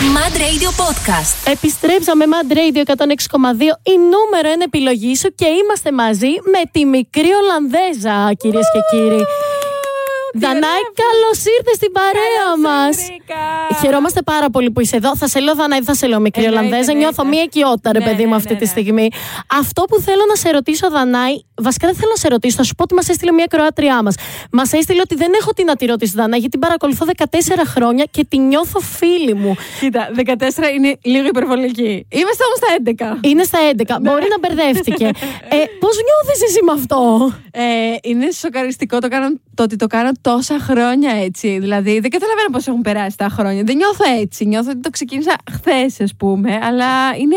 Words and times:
Mad 0.00 0.34
Radio 0.36 0.70
Podcast. 0.82 1.50
Επιστρέψαμε 1.52 2.24
Mad 2.28 2.52
Radio 2.52 2.82
106,2 2.86 2.92
η 3.82 3.96
νούμερο 3.98 4.48
ένα 4.52 4.64
επιλογή 4.64 5.16
σου 5.16 5.34
και 5.34 5.46
είμαστε 5.46 5.92
μαζί 5.92 6.26
με 6.26 6.62
τη 6.72 6.84
μικρή 6.84 7.28
Ολλανδέζα 7.42 8.32
κυρίες 8.38 8.66
και 8.72 8.96
κύριοι. 8.96 9.24
Δανάη, 10.34 10.82
καλώς 11.02 11.38
ήρθες 11.56 11.74
στην 11.74 11.92
παρέα 11.92 12.48
μας. 12.66 12.96
Χαιρόμαστε 13.80 14.22
πάρα 14.22 14.50
πολύ 14.50 14.70
που 14.70 14.80
είσαι 14.80 14.96
εδώ. 14.96 15.16
Θα 15.16 15.28
σε 15.28 15.40
λέω 15.40 15.54
Δανάη, 15.54 15.82
θα 15.82 15.94
σε 15.94 16.06
λέω 16.06 16.20
μικρή 16.20 16.44
Εννοείται, 16.44 16.66
Ολλανδέζα. 16.66 16.90
εννοείται. 16.90 17.12
Νιώθω 17.14 17.30
μία 17.32 17.42
οικειότητα, 17.42 17.92
ρε 17.92 17.98
Ναι, 17.98 18.04
παιδί 18.04 18.22
μου, 18.22 18.30
ναι, 18.30 18.36
αυτή 18.36 18.52
ναι, 18.52 18.58
τη 18.58 18.64
ναι. 18.64 18.70
στιγμή. 18.70 19.08
Αυτό 19.60 19.82
που 19.82 20.00
θέλω 20.00 20.22
να 20.28 20.34
σε 20.34 20.50
ρωτήσω, 20.50 20.90
Δανάη, 20.90 21.34
βασικά 21.54 21.86
δεν 21.86 21.96
θέλω 21.96 22.10
να 22.10 22.16
σε 22.20 22.28
ρωτήσω, 22.28 22.56
θα 22.56 22.62
σου 22.62 22.74
πω 22.74 22.82
ότι 22.82 22.94
μας 22.94 23.08
έστειλε 23.08 23.32
μία 23.32 23.46
Κροάτριά 23.50 24.02
μας. 24.02 24.14
Μας 24.52 24.72
έστειλε 24.72 25.00
ότι 25.00 25.14
δεν 25.14 25.32
έχω 25.40 25.52
τι 25.52 25.64
να 25.64 25.76
τη 25.76 25.86
ρωτήσω, 25.86 26.12
Δανάη, 26.16 26.38
γιατί 26.38 26.48
την 26.58 26.60
παρακολουθώ 26.60 27.06
14 27.16 27.24
χρόνια 27.66 28.04
και 28.10 28.24
τη 28.28 28.38
νιώθω 28.38 28.80
φίλη 28.80 29.34
μου. 29.34 29.56
Κοίτα, 29.80 30.10
14 30.16 30.22
είναι 30.76 30.98
λίγο 31.02 31.26
υπερβολική. 31.26 32.06
Είμαστε 32.08 32.42
όμως 32.48 32.58
στα 32.62 33.16
11. 33.20 33.26
Είναι 33.28 33.42
στα 33.42 33.58
11. 33.76 33.96
Μπορεί 34.00 34.26
να 34.30 34.38
μπερδεύτηκε. 34.38 35.04
ε, 35.56 35.56
Πώς 35.80 35.94
νιώθεις 36.06 36.42
εσύ 36.48 36.58
με 36.64 36.72
αυτό, 36.72 37.32
Ε, 37.52 37.62
είναι 38.02 38.30
σοκαριστικό 38.30 38.98
το, 38.98 39.08
κάνω, 39.08 39.28
το 39.54 39.62
ότι 39.62 39.76
το 39.76 39.86
κάνω 39.86 40.10
τόσα 40.20 40.58
χρόνια 40.60 41.10
έτσι. 41.10 41.58
Δηλαδή, 41.58 42.00
δεν 42.00 42.10
καταλαβαίνω 42.10 42.48
πώς 42.52 42.66
έχουν 42.66 42.80
περάσει 42.80 43.16
τα 43.16 43.28
χρόνια. 43.28 43.62
Δεν 43.62 43.76
νιώθω 43.76 44.04
έτσι. 44.20 44.44
Νιώθω 44.44 44.70
ότι 44.70 44.80
το 44.80 44.90
ξεκίνησα 44.90 45.36
χθες, 45.52 46.00
ας 46.00 46.14
πούμε, 46.16 46.58
αλλά 46.62 47.16
είναι 47.16 47.36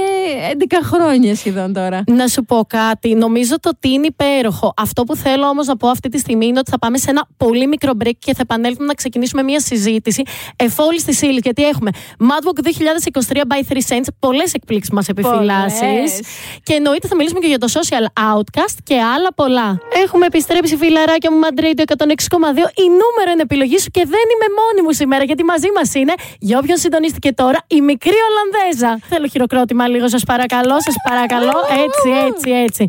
11 0.51 0.79
χρόνια 0.83 1.35
σχεδόν 1.35 1.73
τώρα. 1.73 2.03
Να 2.07 2.27
σου 2.27 2.43
πω 2.43 2.65
κάτι. 2.67 3.13
Νομίζω 3.15 3.59
το 3.59 3.69
ότι 3.69 3.89
είναι 3.89 4.05
υπέροχο. 4.05 4.73
Αυτό 4.77 5.03
που 5.03 5.15
θέλω 5.15 5.47
όμως 5.47 5.67
να 5.67 5.77
πω 5.77 5.87
αυτή 5.87 6.09
τη 6.09 6.17
στιγμή 6.17 6.45
είναι 6.45 6.59
ότι 6.59 6.71
θα 6.71 6.79
πάμε 6.79 6.97
σε 6.97 7.09
ένα 7.09 7.27
πολύ 7.37 7.67
μικρό 7.67 7.91
break 8.03 8.17
και 8.19 8.33
θα 8.33 8.41
επανέλθουμε 8.41 8.85
να 8.85 8.93
ξεκινήσουμε 8.93 9.43
μια 9.43 9.59
συζήτηση 9.59 10.23
εφόλης 10.55 11.03
της 11.03 11.21
ύλης. 11.21 11.39
Γιατί 11.43 11.63
έχουμε 11.63 11.89
Madwalk 12.19 12.63
2023 13.31 13.35
by 13.35 13.73
3 13.73 13.77
Cents, 13.87 14.07
πολλές 14.19 14.53
εκπλήξεις 14.53 14.93
μας 14.93 15.07
επιφυλάσσει. 15.07 15.79
Πολλές. 15.79 16.19
Και 16.63 16.73
εννοείται 16.73 17.07
θα 17.07 17.15
μιλήσουμε 17.15 17.39
και 17.39 17.47
για 17.47 17.57
το 17.57 17.67
social 17.71 18.05
outcast 18.31 18.77
και 18.83 18.95
άλλα 19.01 19.33
πολλά. 19.35 19.79
Έχουμε 20.03 20.25
επιστρέψει, 20.25 20.77
φιλαράκια 20.77 21.31
μου, 21.31 21.39
Mad 21.43 21.59
Radio 21.59 21.83
106,2. 21.87 22.69
Η 22.75 22.85
νούμερο 22.87 23.31
είναι 23.31 23.41
επιλογή 23.41 23.77
σου 23.79 23.89
και 23.89 24.03
δεν 24.05 24.25
είμαι 24.33 24.47
μόνη 24.61 24.81
μου 24.87 24.93
σήμερα 24.93 25.23
γιατί 25.23 25.43
μαζί 25.43 25.67
μας 25.75 25.93
είναι, 25.93 26.13
για 26.39 26.57
όποιον 26.57 26.77
συντονίστηκε 26.77 27.31
τώρα, 27.33 27.59
η 27.67 27.81
μικρή 27.81 28.15
Ολλανδέζα. 28.29 28.99
Θέλω 29.09 29.27
χειροκρότημα 29.27 29.87
λίγο, 29.87 30.07
σας 30.09 30.23
παρακαλώ, 30.23 30.81
σας 30.81 30.95
παρακαλώ. 31.09 31.51
Έτσι, 31.85 32.09
έτσι, 32.27 32.49
έτσι. 32.51 32.87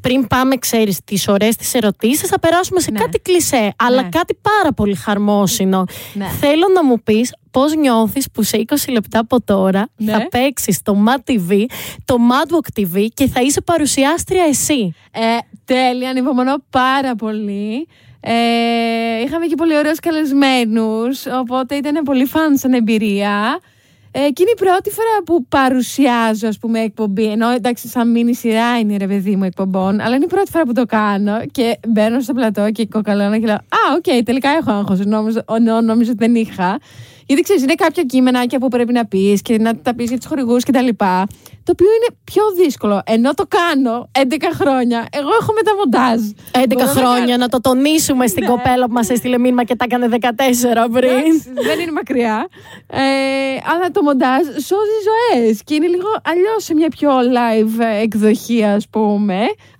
Πριν 0.00 0.26
πάμε, 0.26 0.56
ξέρεις, 0.56 0.98
τις 1.04 1.28
ωραίες 1.28 1.56
τις 1.56 1.74
ερωτήσεις, 1.74 2.28
θα 2.28 2.38
περάσουμε 2.40 2.80
σε 2.80 2.90
Ναι. 2.90 2.98
κάτι 2.98 3.18
κλισέ, 3.18 3.72
αλλά 3.78 4.02
Ναι. 4.02 4.08
κάτι 4.08 4.38
πάρα 4.42 4.72
πολύ 4.72 4.94
χαρμόσυνο. 4.94 5.84
Ναι. 6.14 6.26
Θέλω 6.40 6.66
να 6.74 6.84
μου 6.84 7.02
πεις 7.02 7.34
πώς 7.50 7.74
νιώθεις 7.74 8.26
που 8.32 8.42
σε 8.42 8.56
20 8.56 8.90
λεπτά 8.92 9.18
από 9.18 9.40
τώρα 9.42 9.88
Ναι. 9.96 10.12
θα 10.12 10.28
παίξεις 10.28 10.82
το 10.82 10.96
Mad 11.06 11.30
TV, 11.30 11.64
το 12.04 12.16
Madwalk 12.30 12.80
TV 12.80 13.06
και 13.14 13.26
θα 13.26 13.40
είσαι 13.40 13.60
παρουσιάστρια 13.60 14.44
εσύ. 14.44 14.94
Ε, 15.12 15.20
τέλεια, 15.64 16.10
ανυπομονώ 16.10 16.54
πάρα 16.70 17.14
πολύ. 17.14 17.88
Ε, 18.28 19.22
είχαμε 19.24 19.46
και 19.46 19.54
πολύ 19.54 19.76
ωραίους 19.76 20.00
καλεσμένους, 20.00 21.26
οπότε 21.40 21.74
ήταν 21.74 22.02
πολύ 22.04 22.24
fun 22.24 22.56
σαν 22.56 22.72
εμπειρία. 22.72 23.58
Ε, 24.10 24.18
και 24.18 24.42
είναι 24.42 24.50
η 24.50 24.64
πρώτη 24.64 24.90
φορά 24.90 25.22
που 25.24 25.46
παρουσιάζω, 25.48 26.48
ας 26.48 26.58
πούμε, 26.58 26.80
εκπομπή. 26.80 27.24
Ενώ 27.24 27.48
εντάξει, 27.50 27.88
σαν 27.88 28.10
μήνυ 28.10 28.34
σειρά 28.34 28.78
είναι 28.78 28.96
ρε 28.96 29.06
παιδί 29.06 29.36
μου 29.36 29.44
εκπομπών, 29.44 30.00
αλλά 30.00 30.14
είναι 30.14 30.24
η 30.24 30.28
πρώτη 30.28 30.50
φορά 30.50 30.64
που 30.64 30.72
το 30.72 30.84
κάνω 30.84 31.40
και 31.52 31.78
μπαίνω 31.88 32.20
στο 32.20 32.32
πλατό 32.32 32.70
και 32.70 32.86
κοκαλώνω 32.86 33.38
και 33.38 33.46
λέω 33.46 33.54
Α, 33.54 33.94
οκ, 33.96 34.24
τελικά 34.24 34.48
έχω 34.48 34.70
άγχος. 34.72 34.98
Νόμιζα, 35.06 35.44
ο, 35.48 35.58
νο- 35.58 35.80
νόμιζα 35.80 36.10
ότι 36.10 36.24
δεν 36.24 36.34
είχα. 36.34 36.78
Γιατί 37.26 37.42
ξέρεις, 37.42 37.62
είναι 37.62 37.74
κάποια 37.74 38.02
κείμενάκια 38.02 38.58
που 38.58 38.68
πρέπει 38.68 38.92
να 38.92 39.06
πεις 39.06 39.42
και 39.42 39.58
να 39.58 39.76
τα 39.76 39.94
πεις 39.94 40.08
για 40.08 40.16
τους 40.18 40.26
χορηγούς 40.26 40.64
κτλ. 40.64 40.88
Το 41.66 41.72
οποίο 41.72 41.86
είναι 41.98 42.16
πιο 42.24 42.42
δύσκολο. 42.64 43.02
Ενώ 43.06 43.34
το 43.34 43.44
κάνω 43.48 44.08
11 44.12 44.22
χρόνια, 44.60 45.06
εγώ 45.12 45.28
έχω 45.40 45.52
μεταμοντάζ. 45.52 46.20
11 46.52 46.66
Μπορώ 46.68 46.84
να 46.86 46.90
χρόνια, 46.92 47.26
κάνω- 47.26 47.36
να 47.36 47.48
το 47.48 47.60
τονίσουμε 47.60 48.26
στην 48.26 48.42
Ναι. 48.44 48.48
κοπέλα 48.50 48.86
που 48.86 48.92
μας 48.92 49.08
έστειλε 49.10 49.38
μήνυμα 49.38 49.64
και 49.64 49.76
τα 49.76 49.84
έκανε 49.88 50.08
14 50.08 50.88
πριν. 50.92 51.10
Εντάξει, 51.10 51.50
δεν 51.68 51.78
είναι 51.80 51.92
μακριά. 51.92 52.48
Ε, 52.90 53.00
αλλά 53.72 53.90
το 53.92 54.02
μοντάζ 54.02 54.42
σώζει 54.68 54.98
ζωές 55.08 55.60
και 55.64 55.74
είναι 55.74 55.86
λίγο 55.86 56.08
αλλιώς 56.30 56.64
σε 56.64 56.74
μια 56.74 56.88
πιο 56.88 57.10
live 57.38 57.80
ε, 57.80 58.00
εκδοχή, 58.02 58.64
ας 58.64 58.88
πούμε. 58.88 59.34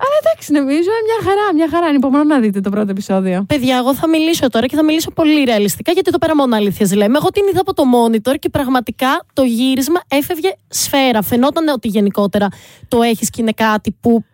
Αλλά 0.05 0.17
εντάξει, 0.23 0.53
νομίζω 0.53 0.91
είναι 0.99 1.07
μια 1.11 1.21
χαρά, 1.31 1.55
μια 1.55 1.69
χαρά. 1.71 1.87
Ανυπομονώ 1.87 2.25
να 2.25 2.39
δείτε 2.41 2.61
το 2.61 2.71
πρώτο 2.71 2.91
επεισόδιο. 2.91 3.45
Παιδιά, 3.49 3.77
εγώ 3.77 3.95
θα 3.95 4.09
μιλήσω 4.09 4.49
τώρα 4.49 4.67
και 4.67 4.77
θα 4.77 4.85
μιλήσω 4.85 5.11
πολύ 5.11 5.45
ρεαλιστικά 5.45 5.93
γιατί 5.93 6.09
εδώ 6.09 6.19
πέρα 6.19 6.37
μόνο 6.37 6.57
αλήθειες 6.57 6.95
λέμε. 6.95 7.17
Εγώ 7.19 7.29
την 7.41 7.49
είδα 7.51 7.61
από 7.61 7.75
το 7.75 7.83
monitor 7.95 8.39
και 8.39 8.49
πραγματικά 8.49 9.25
το 9.33 9.43
γύρισμα 9.43 10.01
έφευγε 10.09 10.53
σφαίρα. 10.69 11.23
Φαινόταν 11.23 11.69
ότι 11.69 11.89
γενικότερα 11.89 12.49
το 12.89 13.03
έχεις 13.03 13.31
και 13.31 13.43
είναι 13.43 13.53
κάτι 13.53 13.97
που. 14.01 14.25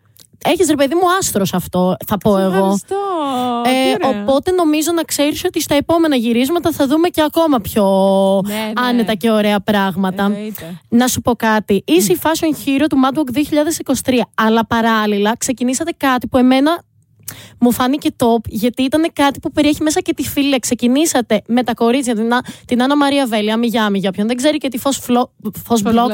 Έχεις 0.44 0.68
ρε 0.68 0.74
παιδί 0.74 0.94
μου 0.94 1.00
άστρος 1.18 1.54
αυτό, 1.54 1.96
θα 2.06 2.18
πω 2.18 2.38
εγώ. 2.38 2.54
Ευχαριστώ. 2.54 2.96
Ε, 3.64 3.96
Τι 3.96 4.06
ωραία. 4.06 4.22
οπότε 4.22 4.50
νομίζω 4.50 4.92
να 4.92 5.02
ξέρεις 5.02 5.44
ότι 5.44 5.60
στα 5.60 5.74
επόμενα 5.74 6.16
γυρίσματα 6.16 6.72
θα 6.72 6.86
δούμε 6.86 7.08
και 7.08 7.22
ακόμα 7.22 7.58
πιο 7.60 7.84
Ναι, 8.46 8.54
ναι. 8.54 8.72
άνετα 8.88 9.14
και 9.14 9.30
ωραία 9.30 9.60
πράγματα. 9.60 10.24
Εννοείται. 10.24 10.80
Να 10.88 11.06
σου 11.06 11.20
πω 11.20 11.34
κάτι. 11.34 11.82
Είσαι 11.86 12.12
η 12.12 12.18
fashion 12.22 12.54
hero 12.68 12.84
του 12.88 12.96
Madwalk 13.04 13.36
2023. 14.04 14.14
Αλλά 14.34 14.66
παράλληλα 14.66 15.36
ξεκινήσατε 15.38 15.92
κάτι 15.96 16.26
που 16.28 16.36
εμένα 16.38 16.82
μου 17.58 17.72
φάνηκε 17.72 18.10
top, 18.16 18.44
γιατί 18.48 18.82
ήταν 18.82 19.10
κάτι 19.12 19.40
που 19.40 19.52
περιέχει 19.52 19.82
μέσα 19.82 20.00
και 20.00 20.14
τη 20.14 20.22
φίλη. 20.22 20.58
Ξεκινήσατε 20.58 21.42
με 21.46 21.62
τα 21.62 21.74
κορίτσια, 21.74 22.14
την, 22.14 22.32
Α- 22.32 22.44
την 22.66 22.82
Άννα 22.82 22.96
Μαρία 22.96 23.26
Βέλη, 23.26 23.52
αμυγιάμι 23.52 23.98
για 23.98 24.10
ποιον 24.10 24.26
δεν 24.26 24.36
ξέρει 24.36 24.58
και 24.58 24.68
τη 24.68 24.78
Φως, 24.78 24.96
Φλο, 24.98 25.32
Φως 25.64 25.82
Blog. 25.84 26.08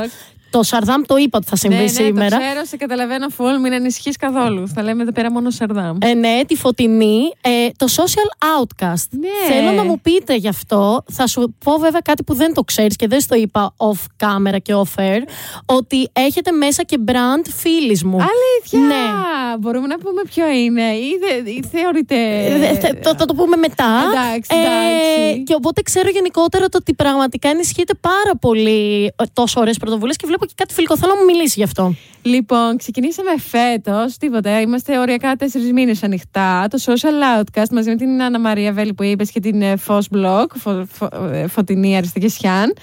Blog. 0.49 0.51
Το 0.51 0.63
Σαρδάμ 0.63 1.03
το 1.07 1.17
είπα 1.17 1.39
ότι 1.39 1.47
θα 1.47 1.57
συμβεί 1.57 1.77
ναι, 1.77 1.83
ναι, 1.83 1.89
σήμερα. 1.89 2.37
Το 2.37 2.43
ξέρω, 2.45 2.65
σε 2.65 2.77
καταλαβαίνω 2.77 3.27
full, 3.37 3.61
μην 3.63 3.73
ανησυχείς 3.73 4.17
καθόλου. 4.17 4.69
Θα 4.69 4.83
λέμε 4.83 5.03
εδώ 5.03 5.13
πέρα 5.13 5.31
μόνο 5.31 5.51
Σαρδάμ. 5.51 5.97
Ε, 6.03 6.15
ναι, 6.15 6.41
τη 6.47 6.57
φωτεινή. 6.57 7.21
Ε, 7.41 7.69
το 7.77 7.87
social 7.97 8.61
outcast. 8.61 9.07
Ναι. 9.11 9.55
Θέλω 9.55 9.71
να 9.71 9.85
μου 9.85 10.01
πείτε 10.01 10.35
γι' 10.37 10.49
αυτό. 10.49 11.05
Θα 11.13 11.27
σου 11.27 11.55
πω 11.65 11.73
βέβαια 11.77 12.01
κάτι 12.01 12.23
που 12.23 12.35
δεν 12.35 12.55
το 12.55 12.63
ξέρεις 12.63 12.97
και 12.97 13.07
δεν 13.09 13.21
στο 13.21 13.35
είπα 13.35 13.75
off 13.77 14.27
camera 14.27 14.57
και 14.63 14.75
off 14.75 15.01
air. 15.01 15.21
Ότι 15.67 16.09
έχετε 16.13 16.51
μέσα 16.51 16.83
και 16.83 16.99
brand 17.07 17.47
φίλης 17.57 18.05
μου. 18.05 18.17
Αλήθεια! 18.21 18.79
Ναι. 18.97 19.57
Μπορούμε 19.59 19.87
να 19.87 19.99
πούμε 19.99 20.23
ποιο 20.35 20.49
είναι, 20.49 20.83
ή, 20.83 21.19
δε, 21.21 21.51
ή 21.51 21.65
θεωρείται. 21.73 22.15
Ε, 22.47 22.59
δε- 22.59 22.79
θε- 22.79 23.03
το, 23.03 23.15
θα 23.19 23.25
το 23.25 23.35
πούμε 23.35 23.57
μετά. 23.57 24.03
Εντάξει, 24.13 24.51
εντάξει. 24.51 25.43
και 25.43 25.55
οπότε 25.55 25.83
ξέρω 25.83 26.09
γενικότερα 26.09 26.69
το 26.69 26.79
ότι 26.81 26.95
πραγματικά 26.95 27.49
ενισχύεται 27.49 27.95
πάρα 28.01 28.37
πολύ 28.41 29.05
ε, 29.17 29.25
τόσο 29.33 29.61
ωραίες 29.61 29.77
πρωτοβουλίες 29.77 30.17
και 30.17 30.25
βλέπω 30.27 30.38
και 30.47 30.53
κάτι 30.57 30.75
φιλικό. 30.75 30.97
Θέλω 30.97 31.13
να 31.15 31.19
μου 31.19 31.25
μιλήσει 31.25 31.55
γι' 31.57 31.63
αυτό. 31.63 31.95
Λοιπόν, 32.23 32.77
ξεκινήσαμε 32.77 33.31
φέτος. 33.39 34.17
Τίποτα. 34.17 34.61
Είμαστε 34.61 34.99
οριακά 34.99 35.37
τέσσερις 35.37 35.73
μήνες 35.73 36.03
ανοιχτά. 36.03 36.67
Το 36.71 36.79
Social 36.85 37.41
Outcast 37.41 37.69
μαζί 37.71 37.89
με 37.89 37.97
την 37.97 38.23
Άννα 38.23 38.41
Μαρία 38.41 38.73
Βέλη 38.73 38.95
που 38.95 39.03
είπες 39.03 39.31
και 39.31 39.41
την 39.41 39.63
ε, 39.63 39.77
Φως 39.77 40.09
Blog, 40.15 40.47
φω, 40.55 40.87
φω- 40.93 41.15
ε, 41.33 41.47
Φωτεινή 41.47 41.97
Αριστικεσιάν. 41.97 42.75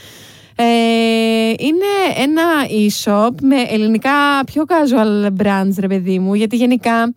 Ε, 0.56 0.64
είναι 1.58 1.86
ένα 2.18 2.44
e-shop 2.70 3.42
με 3.42 3.56
ελληνικά 3.70 4.12
πιο 4.46 4.64
casual 4.68 5.28
brands, 5.44 5.74
ρε 5.80 5.88
παιδί 5.88 6.20
μου, 6.20 6.34
γιατί 6.34 6.56
γενικά. 6.56 7.14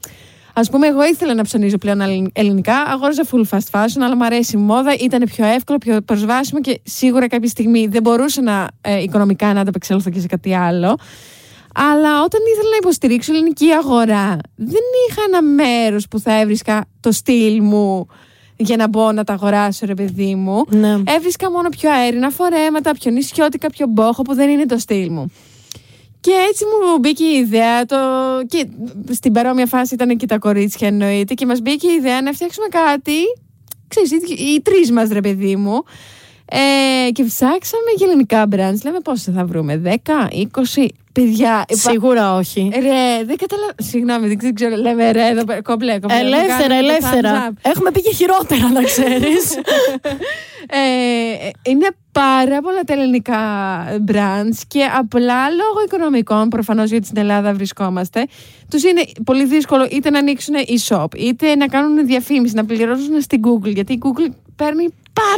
Α 0.59 0.71
πούμε, 0.71 0.87
εγώ 0.87 1.05
ήθελα 1.05 1.35
να 1.35 1.43
ψωνίζω 1.43 1.79
πλέον 1.79 2.01
αλλη- 2.01 2.31
ελληνικά. 2.33 2.75
Αγόριζα 2.83 3.23
full 3.31 3.43
fast 3.51 3.71
fashion, 3.81 4.01
αλλά 4.05 4.17
μου 4.17 4.25
αρέσει 4.25 4.57
η 4.57 4.61
μόδα. 4.61 4.95
Ήταν 5.01 5.23
πιο 5.35 5.47
εύκολο, 5.47 5.79
πιο 5.79 6.01
προσβάσιμο 6.01 6.61
και 6.61 6.81
σίγουρα 6.85 7.29
κάποια 7.29 7.49
στιγμή 7.49 7.87
δεν 7.87 8.03
μπορούσα 8.03 8.43
να 8.43 8.69
ε, 8.81 9.03
οικονομικά 9.03 9.53
να 9.53 9.61
ανταπεξέλθω 9.61 10.11
και 10.11 10.21
σε 10.21 10.27
κάτι 10.27 10.55
άλλο. 10.55 10.99
Αλλά 11.75 12.23
όταν 12.23 12.41
ήθελα 12.53 12.71
να 12.71 12.77
υποστηρίξω 12.77 13.33
ελληνική 13.33 13.71
αγορά, 13.71 14.37
δεν 14.55 14.83
είχα 15.09 15.23
ένα 15.29 15.43
μέρος 15.43 16.09
που 16.09 16.21
θα 16.21 16.41
έβρισκα 16.41 16.85
το 17.01 17.13
στυλ 17.13 17.63
μου 17.63 18.07
για 18.57 18.77
να 18.77 18.89
μπω 18.89 19.13
να 19.13 19.25
τα 19.25 19.33
αγοράσω, 19.33 19.87
ρε 19.87 19.95
παιδί 19.95 20.35
μου. 20.35 20.65
Ναι. 20.69 20.93
Έβρισκα 21.17 21.51
μόνο 21.51 21.69
πιο 21.69 21.91
αέρινα 21.93 22.31
φορέματα, 22.31 22.93
πιο 22.93 23.11
νησιώτικα, 23.11 23.71
πιο 23.71 23.87
μπόχο 23.87 24.23
που 24.23 24.35
δεν 24.35 24.49
είναι 24.51 24.67
το 24.67 24.79
στυλ 24.79 25.11
μου. 25.11 25.33
Και 26.29 26.35
έτσι 26.49 26.65
μου 26.65 26.99
μπήκε 26.99 27.25
η 27.25 27.37
ιδέα, 27.37 27.87
το... 27.87 27.97
και 28.49 28.67
στην 29.11 29.33
παρόμοια 29.33 29.67
φάση 29.67 29.95
ήταν 29.95 30.17
και 30.17 30.27
τα 30.27 30.39
κορίτσια 30.39 30.89
εννοείται, 30.89 31.35
και 31.35 31.47
μας 31.47 31.61
μπήκε 31.61 31.91
η 31.91 31.95
ιδέα 31.95 32.23
να 32.23 32.33
φτιάξουμε 32.33 32.67
κάτι, 32.67 33.13
ξέρεις, 33.89 34.11
οι, 34.11 34.45
οι 34.45 34.61
τρεις 34.61 34.91
μας 34.91 35.09
ρε 35.09 35.21
παιδί 35.21 35.57
μου, 35.57 35.85
ε, 36.51 37.11
και 37.11 37.25
ψάξαμε 37.25 37.91
για 37.97 38.07
ελληνικά 38.07 38.45
brands. 38.51 38.81
Λέμε 38.85 39.01
πόσα 39.05 39.33
θα 39.33 39.45
βρούμε, 39.45 39.81
10, 39.85 40.29
20, 40.33 40.87
παιδιά. 41.13 41.65
υπά- 41.69 41.91
Σίγουρα 41.91 42.35
όχι. 42.35 42.71
Ρε, 42.73 43.25
δεν 43.25 43.37
καταλαβαίνω. 43.37 43.75
Συγγνώμη, 43.79 44.35
δεν 44.35 44.55
ξέρω. 44.55 44.77
Λέμε 44.77 45.11
ρε, 45.13 45.27
εδώ 45.29 45.45
πέρα. 45.45 45.63
Κομπλέ, 45.63 45.99
κομπλέ. 45.99 46.17
Ελεύθερα, 46.19 46.53
Μου 46.53 46.59
κάνετε 46.59 46.69
το 46.69 46.87
ελεύθερα. 46.89 47.49
thumbs 47.49 47.53
up. 47.53 47.71
Έχουμε 47.71 47.91
πει 47.91 48.03
και 48.03 48.13
χειρότερα, 48.15 48.69
να 48.73 48.83
ξέρεις. 48.83 49.55
Ε, 50.71 51.49
είναι 51.71 51.87
πάρα 52.13 52.61
πολλά 52.63 52.81
τα 52.87 52.93
ελληνικά 52.93 53.39
brands 54.09 54.61
και 54.69 54.85
απλά 54.99 55.51
λόγω 55.51 55.85
οικονομικών, 55.87 56.49
προφανώς 56.49 56.91
γιατί 56.91 57.07
στην 57.07 57.19
Ελλάδα 57.19 57.53
βρισκόμαστε, 57.53 58.27
τους 58.71 58.83
είναι 58.83 59.03
πολύ 59.25 59.45
δύσκολο 59.45 59.89
είτε 59.91 60.11
να 60.11 60.19
ανοίξουν 60.19 60.55
e-shop, 60.57 61.07
είτε 61.17 61.55
να 61.55 61.67
κάνουν 61.67 62.07
διαφήμιση, 62.07 62.55
να 62.55 62.65
πληρώσουν 62.65 63.21
στην 63.21 63.41
Google. 63.45 63.73
Γιατί 63.75 63.93
η 63.93 63.99
Google 64.03 64.33
παίρνει 64.57 64.89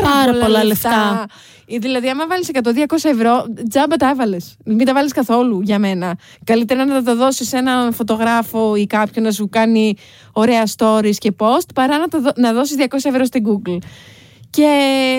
πάρα, 0.02 0.14
Πάρα 0.14 0.32
πολλά, 0.32 0.44
πολλά 0.44 0.64
λεφτά. 0.64 0.88
λεφτά. 0.90 1.26
Ε, 1.72 1.78
Δηλαδή, 1.78 2.08
άμα 2.08 2.26
βάλεις 2.26 2.48
100-200 2.48 3.10
ευρώ, 3.10 3.44
τζάμπα 3.68 3.96
τα 3.96 4.08
έβαλες. 4.08 4.56
Μην 4.64 4.84
τα 4.86 4.92
βάλεις 4.94 5.12
καθόλου 5.12 5.60
για 5.60 5.78
μένα. 5.78 6.18
Καλύτερα 6.44 6.84
να 6.84 7.02
τα 7.02 7.14
δώσεις 7.14 7.48
σε 7.48 7.56
έναν 7.56 7.92
φωτογράφο 7.92 8.74
ή 8.74 8.86
κάποιον 8.86 9.24
να 9.24 9.30
σου 9.32 9.48
κάνει 9.48 9.94
ωραία 10.32 10.62
stories 10.76 11.14
και 11.18 11.32
post, 11.38 11.68
παρά 11.74 11.98
να, 11.98 12.08
το 12.08 12.20
δω- 12.20 12.32
να 12.36 12.52
δώσεις 12.52 12.76
200 12.78 12.84
ευρώ 13.02 13.24
στην 13.24 13.44
Google. 13.46 13.78
Και 14.50 14.68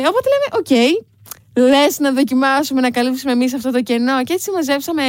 οπότε 0.08 0.28
λέμε, 0.30 0.58
οκ, 0.58 1.00
λες 1.70 2.00
να 2.00 2.12
δοκιμάσουμε 2.12 2.82
να 2.82 2.90
καλύψουμε 2.90 3.32
εμείς 3.32 3.54
αυτό 3.54 3.72
το 3.72 3.82
κενό. 3.82 4.24
Και 4.24 4.34
έτσι 4.34 4.52
μαζέψαμε. 4.52 5.04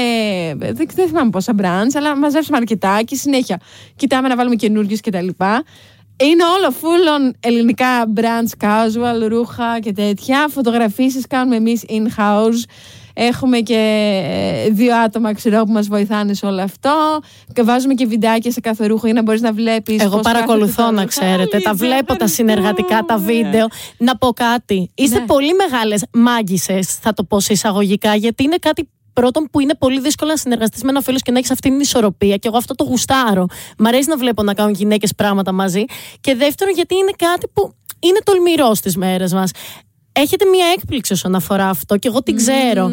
Δεν, 0.57 0.77
δεν 0.95 1.07
θυμάμαι 1.09 1.31
πόσα 1.31 1.55
brands, 1.61 1.95
αλλά 1.95 2.17
μαζέψαμε 2.17 2.57
αρκετά 2.57 3.03
και 3.05 3.15
συνέχεια 3.17 3.61
κοιτάμε 3.97 4.29
να 4.29 4.37
βάλουμε 4.37 4.55
καινούριου 4.55 4.97
κτλ. 5.03 5.29
Είναι 6.23 6.45
όλο 6.45 6.75
full 6.81 7.29
on 7.31 7.31
ελληνικά 7.41 8.13
brands, 8.17 8.65
casual, 8.65 9.29
ρούχα 9.29 9.79
και 9.81 9.93
τέτοια. 9.93 10.49
Φωτογραφίσεις 10.51 11.27
κάνουμε 11.27 11.57
εμείς 11.57 11.85
in-house. 11.89 12.63
Έχουμε 13.15 13.59
και 13.59 13.75
ε, 14.67 14.69
δύο 14.71 14.97
άτομα 14.97 15.33
ξέρω 15.35 15.65
που 15.65 15.73
μας 15.73 15.87
βοηθάνε 15.89 16.35
σε 16.35 16.47
όλο 16.47 16.63
αυτό. 16.63 17.21
Και 17.53 17.63
βάζουμε 17.63 17.95
και 17.95 18.07
βιντεάκια 18.07 18.51
σε 18.51 18.61
κάθε 18.61 18.87
ρούχο 18.87 19.05
για 19.07 19.15
να 19.15 19.23
μπορείς 19.23 19.41
να 19.41 19.53
βλέπεις 19.53 20.03
Εγώ 20.03 20.11
πώς 20.17 20.23
παρακολουθώ 20.23 20.67
κάθεται 20.67 20.85
το 20.91 20.93
να 20.93 21.03
ρούχο. 21.03 21.07
ξέρετε. 21.21 21.59
Τα 21.59 21.71
Αλήθεια, 21.71 21.75
βλέπω 21.89 22.07
τα 22.07 22.13
ευχαριστώ. 22.13 22.43
συνεργατικά, 22.43 23.03
τα 23.07 23.17
βίντεο. 23.19 23.67
Να 23.99 24.17
πω 24.17 24.33
κάτι. 24.33 24.91
Είστε 24.95 25.19
Ναι. 25.19 25.25
πολύ 25.27 25.55
μεγάλες 25.55 26.05
μάγισσε, 26.13 26.79
θα 27.01 27.13
το 27.13 27.25
πω 27.25 27.41
σε 27.41 27.53
εισαγωγικά, 27.53 28.15
γιατί 28.15 28.43
είναι 28.43 28.57
κάτι 28.57 28.89
πρώτον 29.13 29.49
που 29.51 29.61
είναι 29.61 29.75
πολύ 29.75 30.01
δύσκολο 30.01 30.31
να 30.31 30.37
συνεργαστείς 30.37 30.83
με 30.83 30.91
ένα 30.91 31.01
φίλο 31.01 31.19
και 31.19 31.31
να 31.33 31.39
έχεις 31.39 31.51
αυτή 31.51 31.69
την 31.69 31.81
ισορροπία. 31.81 32.37
Και 32.37 32.49
εγώ 32.49 32.57
αυτό 32.57 32.75
το 32.75 32.85
γουστάρω. 32.85 33.47
Μ' 33.79 33.87
αρέσει 33.87 34.09
να 34.09 34.17
βλέπω 34.17 34.43
να 34.43 34.55
κάνουν 34.55 34.73
γυναίκες 34.75 35.15
πράγματα 35.15 35.53
μαζί. 35.53 35.85
Και 36.21 36.35
δεύτερον, 36.35 36.75
γιατί 36.75 36.95
είναι 36.95 37.13
κάτι 37.17 37.49
που 37.53 37.75
είναι 37.99 38.19
τολμηρός 38.25 38.79
στι 38.79 38.99
μέρες 38.99 39.33
μας. 39.33 39.51
Έχετε 40.13 40.45
μία 40.45 40.67
έκπληξη 40.77 41.13
όσον 41.13 41.35
αφορά 41.35 41.69
αυτό 41.69 41.97
και 41.97 42.09
εγώ 42.09 42.23
την 42.23 42.37
ξέρω. 42.37 42.91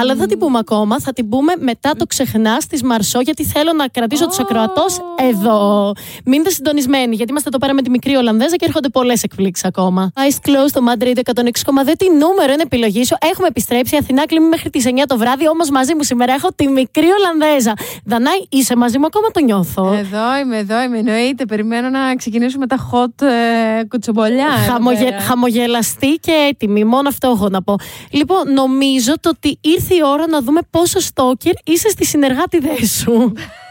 Αλλά 0.00 0.06
δεν 0.06 0.16
θα 0.16 0.26
την 0.26 0.38
πούμε 0.38 0.58
ακόμα. 0.58 1.00
Θα 1.00 1.12
την 1.12 1.28
πούμε 1.28 1.52
μετά 1.58 1.92
το 1.96 2.06
ξεχνά 2.06 2.56
τη 2.68 2.84
Μαρσό, 2.84 3.20
γιατί 3.20 3.44
θέλω 3.44 3.72
να 3.72 3.88
κρατήσω 3.88 4.26
τους 4.26 4.38
ακροατός 4.38 4.98
εδώ. 5.30 5.92
Μείνετε 6.24 6.50
συντονισμένοι, 6.50 7.14
γιατί 7.14 7.30
είμαστε 7.30 7.48
εδώ 7.48 7.58
πέρα 7.58 7.74
με 7.74 7.82
τη 7.82 7.90
μικρή 7.90 8.14
Ολλανδέζα 8.14 8.56
και 8.56 8.64
έρχονται 8.64 8.88
πολλές 8.88 9.22
εκπλήξεις 9.22 9.64
ακόμα. 9.64 10.12
Ice 10.14 10.48
Close 10.48 10.70
το 10.72 10.80
Madrid 10.88 11.16
106,2. 11.16 11.92
Τι 11.98 12.10
νούμερο 12.10 12.52
είναι 12.52 12.62
επιλογή 12.62 13.04
σου. 13.04 13.16
Έχουμε 13.32 13.46
επιστρέψει. 13.46 13.96
Αθηνά 13.96 14.26
κλείνει 14.26 14.48
μέχρι 14.48 14.70
τις 14.70 14.84
9 14.86 14.90
το 15.06 15.16
βράδυ. 15.16 15.48
Όμως 15.48 15.70
μαζί 15.70 15.94
μου 15.94 16.02
σήμερα 16.02 16.32
έχω 16.32 16.48
τη 16.56 16.68
μικρή 16.68 17.06
Ολλανδέζα. 17.06 17.72
Δανάη, 18.04 18.46
είσαι 18.48 18.76
μαζί 18.76 18.98
μου 18.98 19.06
ακόμα, 19.06 19.28
το 19.28 19.40
νιώθω. 19.40 19.92
Εδώ 19.92 20.38
είμαι, 20.42 20.58
εδώ 20.58 20.82
είμαι. 20.82 20.98
Εννοείται. 20.98 21.44
Περιμένω 21.44 21.88
να 21.88 22.14
ξεκινήσουμε 22.16 22.66
τα 22.66 22.90
hot 22.92 23.26
ε, 23.26 23.71
κουτσομπολιά. 23.88 24.46
εδώ 24.62 24.72
Χαμογε... 24.72 25.04
πέρα. 25.04 25.20
Χαμογελαστή 25.20 26.14
και 26.20 26.32
έτοιμη. 26.48 26.84
Μόνο 26.84 27.08
αυτό 27.08 27.28
έχω 27.28 27.48
να 27.48 27.62
πω. 27.62 27.76
Λοιπόν, 28.10 28.52
νομίζω 28.52 29.14
το 29.20 29.28
ότι 29.28 29.58
ήρθε 29.60 29.94
η 29.94 30.00
ώρα 30.04 30.26
να 30.26 30.40
δούμε 30.40 30.60
πόσο 30.70 31.00
στόκερ 31.00 31.52
είσαι 31.64 31.88
στη 31.88 32.04
συνεργάτηδέ 32.04 32.86
σου. 32.86 33.12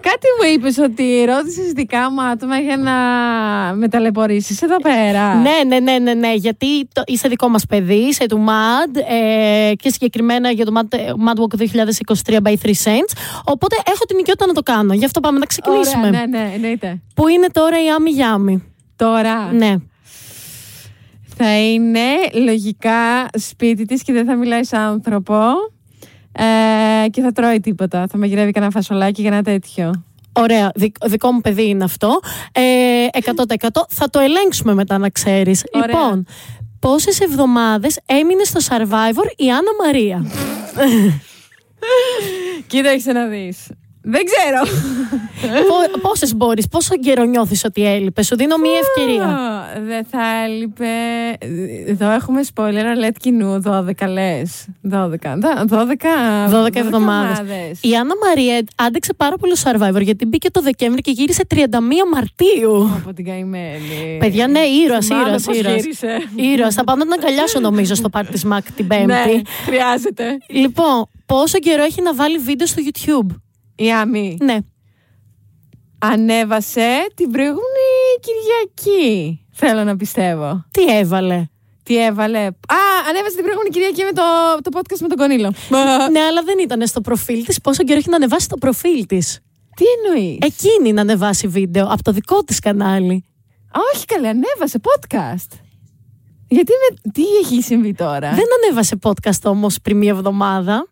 Κάτι 0.00 0.26
μου 0.38 0.52
είπες 0.54 0.78
ότι 0.78 1.24
ρώτησες 1.26 1.72
δικά 1.72 2.10
μου 2.10 2.22
άτομα 2.22 2.58
για 2.58 2.76
να 2.76 2.92
με 3.74 3.88
ταλαιπωρήσεις 3.88 4.62
εδώ 4.62 4.76
πέρα. 4.76 5.34
ναι, 5.34 5.50
ναι, 5.66 5.78
ναι, 5.78 5.98
ναι, 5.98 6.14
ναι, 6.14 6.34
γιατί 6.34 6.88
το, 6.92 7.02
είσαι 7.06 7.28
δικό 7.28 7.48
μας 7.48 7.66
παιδί, 7.66 7.94
είσαι 7.94 8.26
του 8.26 8.44
MAD 8.46 9.00
ε, 9.10 9.72
και 9.74 9.90
συγκεκριμένα 9.90 10.50
για 10.50 10.64
το 10.64 10.72
MAD, 10.80 10.94
MAD 10.98 11.38
Walk 11.40 11.60
2023 12.30 12.36
by 12.36 12.54
3 12.62 12.68
Cents. 12.68 13.12
Οπότε 13.44 13.76
έχω 13.86 14.04
την 14.06 14.18
οικειότητα 14.18 14.46
να 14.46 14.52
το 14.52 14.62
κάνω. 14.62 14.92
Γι' 14.94 15.04
αυτό 15.04 15.20
πάμε 15.20 15.38
να 15.38 15.46
ξεκινήσουμε. 15.46 16.06
Ωραία, 16.06 16.26
ναι, 16.26 16.38
ναι, 16.38 16.50
εννοείται. 16.54 17.00
Πού 17.14 17.28
είναι 17.28 17.46
τώρα 17.52 17.84
η 17.84 17.88
Άμι 17.90 18.10
Γιάμι; 18.10 18.62
Τώρα 18.96 19.52
Ναι. 19.52 19.74
θα 21.36 21.58
είναι 21.58 22.00
λογικά 22.44 23.28
σπίτι 23.34 23.84
της 23.84 24.02
και 24.02 24.12
δεν 24.12 24.26
θα 24.26 24.36
μιλάει 24.36 24.64
σε 24.64 24.76
άνθρωπο 24.76 25.36
ε, 27.04 27.08
και 27.08 27.20
θα 27.20 27.32
τρώει 27.32 27.60
τίποτα. 27.60 28.06
Θα 28.10 28.18
μαγειρεύει 28.18 28.50
κανένα 28.50 28.72
φασολάκι 28.72 29.20
για 29.20 29.30
ένα 29.30 29.42
τέτοιο. 29.42 30.04
Ωραία, 30.32 30.70
Δικ- 30.74 31.06
δικό 31.06 31.32
μου 31.32 31.40
παιδί 31.40 31.68
είναι 31.68 31.84
αυτό. 31.84 32.20
Ε, 32.52 32.62
100% 33.12 33.68
θα 33.88 34.10
το 34.10 34.18
ελέγξουμε 34.18 34.74
μετά 34.74 34.98
να 34.98 35.08
ξέρεις. 35.08 35.64
Ωραία. 35.72 35.86
Λοιπόν, 35.86 36.24
πόσες 36.78 37.20
εβδομάδες 37.20 37.98
έμεινε 38.06 38.44
στο 38.44 38.60
Survivor 38.68 39.30
η 39.36 39.50
Άννα 39.50 39.70
Μαρία; 39.84 40.26
Κοίταξε 42.66 43.12
να 43.12 43.26
δεις. 43.26 43.66
Δεν 44.02 44.22
ξέρω. 44.24 44.78
Πο- 45.68 45.98
πόσες 46.00 46.34
μπορείς, 46.36 46.68
πόσο 46.68 46.96
καιρό 46.96 47.24
νιώθεις 47.24 47.64
ότι 47.64 47.86
έλειπες; 47.86 48.26
Σου 48.26 48.36
δίνω 48.36 48.56
μία 48.58 48.78
ευκαιρία. 48.82 49.24
Α, 49.24 49.62
Δεν 49.86 50.04
θα 50.10 50.22
έλειπε. 50.44 50.86
Εδώ 51.86 52.10
έχουμε 52.10 52.40
spoiler 52.54 52.72
alert 52.96 53.16
κοινού. 53.20 53.60
12 53.64 54.06
λες. 54.08 54.66
12. 54.82 55.36
Δα- 55.36 55.64
12, 55.68 56.48
12 56.50 56.78
εβδομάδες. 56.78 57.78
Η 57.82 57.94
Άννα 57.96 58.14
Μαρία 58.26 58.64
άντεξε 58.76 59.12
πάρα 59.14 59.36
πολύ 59.36 59.56
στο 59.56 59.70
Survivor 59.70 60.00
γιατί 60.02 60.26
μπήκε 60.26 60.50
το 60.50 60.60
Δεκέμβρη 60.60 61.00
και 61.00 61.10
γύρισε 61.10 61.42
31 61.50 62.06
Μαρτίου. 62.12 62.90
Από 63.04 63.12
την 63.14 63.24
καημένη. 63.24 64.16
Παιδιά, 64.18 64.46
ναι, 64.48 64.60
ήρωας, 64.60 65.06
Θυμάμαι 65.06 65.26
ήρωας, 65.26 65.42
πώς 65.44 65.56
ήρωας. 65.56 65.74
γύρισε. 65.80 66.18
Ήρωας. 66.36 66.74
Θα 66.74 66.84
πάω 66.84 66.96
να 66.96 67.02
την 67.02 67.12
αγκαλιάσω 67.12 67.60
νομίζω 67.60 67.94
στο 67.94 68.08
πάρτι 68.08 68.32
της 68.32 68.44
ΜΑΚ 68.44 68.72
την 68.72 68.86
Πέμπτη. 68.86 69.06
Ναι, 69.06 69.40
χρειάζεται. 69.64 70.38
Λοιπόν, 70.46 71.06
πόσο 71.26 71.58
καιρό 71.58 71.82
έχει 71.82 72.02
να 72.02 72.14
βάλει 72.14 72.38
βίντεο 72.38 72.66
στο 72.66 72.82
YouTube; 72.86 73.34
Η 73.80 73.92
Άμι 73.92 74.36
Ναι. 74.40 74.58
ανέβασε 75.98 77.06
την 77.14 77.30
προηγούμενη 77.30 77.94
Κυριακή. 78.20 79.44
Θέλω 79.52 79.84
να 79.84 79.96
πιστεύω. 79.96 80.64
Τι 80.70 80.96
έβαλε; 80.98 81.44
Τι 81.82 82.04
έβαλε; 82.04 82.38
Α, 82.46 82.76
ανέβασε 83.08 83.34
την 83.34 83.42
προηγούμενη 83.44 83.70
Κυριακή 83.70 84.04
με 84.04 84.12
το, 84.12 84.22
το 84.62 84.78
podcast 84.78 84.98
με 85.00 85.08
τον 85.08 85.16
Κονίλο. 85.16 85.52
ναι, 86.12 86.20
αλλά 86.20 86.42
δεν 86.42 86.58
ήταν 86.58 86.86
στο 86.86 87.00
προφίλ 87.00 87.44
της. 87.44 87.60
Πόσο 87.60 87.82
καιρό 87.84 87.98
έχει 87.98 88.08
να 88.10 88.16
ανεβάσει 88.16 88.48
το 88.48 88.56
προφίλ 88.56 89.06
της; 89.06 89.38
Τι 89.76 89.84
εννοείς; 90.04 90.38
Εκείνη 90.40 90.92
να 90.92 91.00
ανεβάσει 91.00 91.46
βίντεο 91.48 91.86
από 91.90 92.02
το 92.02 92.12
δικό 92.12 92.44
της 92.44 92.58
κανάλι. 92.58 93.24
όχι 93.94 94.04
καλέ, 94.04 94.28
ανέβασε 94.28 94.80
podcast. 94.82 95.56
Γιατί 96.48 96.72
με... 96.72 97.10
τι 97.12 97.22
έχει 97.42 97.62
συμβεί 97.62 97.94
τώρα; 97.94 98.30
Δεν 98.30 98.44
ανέβασε 98.62 98.98
podcast 99.02 99.42
όμως 99.44 99.80
πριν 99.82 99.96
μία 99.96 100.10
εβδομάδα. 100.10 100.88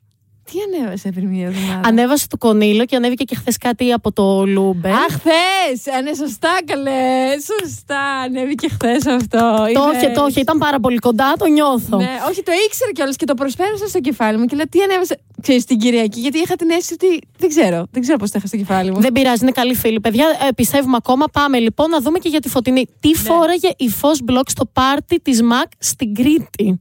Τι 0.50 0.58
ανέβασε 0.78 1.10
πριν 1.10 1.28
μία 1.28 1.46
εβδομάδα; 1.46 1.88
Ανέβασε 1.88 2.26
το 2.28 2.36
Κονίλο 2.36 2.84
και 2.84 2.96
ανέβηκε 2.96 3.24
και 3.24 3.34
χθες 3.34 3.56
κάτι 3.56 3.92
από 3.92 4.12
το 4.12 4.46
Λούμπε. 4.46 4.90
Αχ, 4.90 5.04
χθες! 5.12 6.02
Ναι, 6.04 6.14
σωστά, 6.14 6.48
καλέ. 6.64 7.26
Σωστά, 7.46 8.00
ανέβηκε 8.00 8.68
χθες 8.68 9.06
αυτό. 9.06 9.56
το 9.72 9.88
Είδες. 9.88 10.02
είχε, 10.02 10.12
το 10.12 10.26
είχε, 10.28 10.40
ήταν 10.40 10.58
πάρα 10.58 10.80
πολύ 10.80 10.96
κοντά, 10.98 11.32
το 11.38 11.46
νιώθω. 11.46 11.96
Ναι, 11.96 12.10
όχι, 12.28 12.42
το 12.42 12.52
ήξερα 12.66 12.90
κιόλας 12.92 13.16
και 13.16 13.24
το 13.24 13.34
προσφέρωσα 13.34 13.86
στο 13.88 14.00
κεφάλι 14.00 14.38
μου 14.38 14.44
και 14.44 14.56
λέω 14.56 14.69
τι 14.69 14.82
ανέβασε; 14.82 15.20
Ξέρεις, 15.43 15.64
την 15.64 15.78
Κυριακή, 15.78 16.20
γιατί 16.20 16.38
είχα 16.38 16.56
την 16.56 16.70
αίσθηση 16.70 16.93
ότι. 16.93 17.20
Δεν 17.38 17.48
ξέρω, 17.48 17.86
δεν 17.90 18.02
ξέρω 18.02 18.19
πώς 18.19 18.31
το 18.31 18.38
είχα 18.38 18.46
στο 18.46 18.56
κεφάλι 18.56 18.90
μου. 18.90 19.00
Δεν 19.00 19.12
πειράζει, 19.12 19.43
είναι 19.43 19.50
καλή 19.50 19.74
φίλη. 19.74 20.00
Παιδιά, 20.00 20.26
ε, 20.48 20.52
πιστεύουμε 20.55 20.96
ακόμα. 20.96 21.24
Πάμε 21.32 21.58
λοιπόν 21.58 21.90
να 21.90 22.00
δούμε 22.00 22.19
και 22.19 22.28
για 22.28 22.40
τη 22.40 22.48
φωτεινή. 22.48 22.86
Τι 23.00 23.08
Ναι. 23.08 23.14
φόραγε 23.17 23.69
η 23.76 23.88
Φως 23.88 24.20
Μπλοκ 24.22 24.50
στο 24.50 24.64
πάρτι 24.67 25.20
της 25.20 25.43
ΜΑΚ 25.43 25.70
στην 25.78 26.14
Κρήτη; 26.14 26.81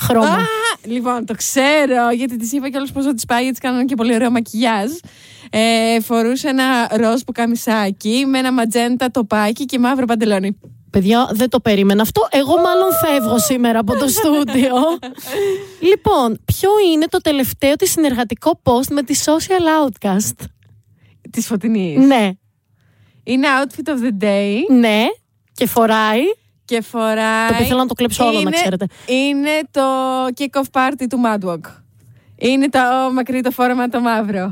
Χρώμα. 0.00 0.26
Α, 0.26 0.44
λοιπόν, 0.84 1.24
το 1.24 1.34
ξέρω, 1.34 2.10
γιατί 2.14 2.36
της 2.36 2.52
είπα 2.52 2.68
κιόλας 2.68 2.92
πόσο 2.92 3.14
της 3.14 3.24
πάει, 3.24 3.42
γιατί 3.42 3.60
κάνανε 3.60 3.84
και 3.84 3.94
πολύ 3.94 4.14
ωραίο 4.14 4.30
μακιγιάζ. 4.30 4.90
Ε, 5.50 6.00
φορούσε 6.00 6.48
ένα 6.48 6.88
ροζ 6.96 7.20
που 7.20 7.32
καμισάκι 7.32 8.24
με 8.26 8.38
ένα 8.38 8.52
ματζέντα 8.52 9.10
τοπάκι 9.10 9.64
και 9.64 9.78
μαύρο 9.78 10.06
παντελόνι. 10.06 10.58
Παιδιά, 10.90 11.28
δεν 11.32 11.48
το 11.48 11.60
περίμενα 11.60 12.02
αυτό. 12.02 12.28
Εγώ 12.30 12.60
μάλλον 12.60 12.88
φεύγω 13.04 13.38
σήμερα 13.38 13.78
από 13.78 13.96
το 13.96 14.08
στούντιο. 14.08 14.74
λοιπόν, 15.90 16.38
ποιο 16.44 16.70
είναι 16.92 17.06
το 17.06 17.18
τελευταίο 17.18 17.76
της 17.76 17.90
συνεργατικό 17.90 18.60
post 18.62 18.86
με 18.90 19.02
τη 19.02 19.14
Social 19.24 19.86
Outcast; 19.86 20.46
Της 21.30 21.46
φωτεινής. 21.46 22.06
Ναι, 22.06 22.30
Είναι 23.24 23.46
outfit 23.60 23.88
of 23.88 23.96
the 24.04 24.24
day 24.24 24.58
ναι. 24.68 25.04
Και 25.52 25.66
φοράει. 25.66 26.22
Και 26.72 26.80
φοράει. 26.80 27.48
Το 27.48 27.54
οποίο 27.54 27.66
θέλω 27.66 27.78
να 27.78 27.86
το 27.86 27.94
κλέψω 27.94 28.24
όλο, 28.24 28.32
να 28.32 28.40
Είναι- 28.40 28.50
ξέρετε. 28.50 28.86
Είναι 29.06 29.60
το 29.70 29.82
kick-off 30.36 30.78
party 30.80 31.04
του 31.08 31.20
Mad 31.24 31.48
Walk. 31.48 31.60
Είναι 32.36 32.68
το 32.68 32.78
μακρύ 33.12 33.40
το 33.40 33.50
φόρεμα 33.50 33.88
το 33.88 34.00
μαύρο. 34.00 34.44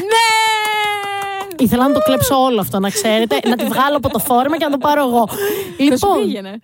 Ναι! 0.00 0.26
Ήθελα 1.58 1.88
να 1.88 1.94
το 1.94 1.98
κλέψω 2.00 2.34
όλο 2.42 2.60
αυτό, 2.60 2.78
να 2.78 2.90
ξέρετε. 2.90 3.38
να 3.48 3.56
τη 3.56 3.64
βγάλω 3.64 3.96
από 3.96 4.08
το 4.08 4.18
φόρμα 4.18 4.56
και 4.56 4.64
να 4.64 4.70
το 4.70 4.78
πάρω 4.78 5.02
εγώ. 5.08 5.26
Θα 5.28 5.34
σου 5.36 5.82
λοιπόν, 5.84 6.22
πήγαινε; 6.22 6.60